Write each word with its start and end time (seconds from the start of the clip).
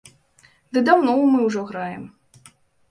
Ды 0.71 0.83
даўно 0.89 1.11
мы 1.35 1.39
ўжо 1.49 1.61
граем. 1.69 2.03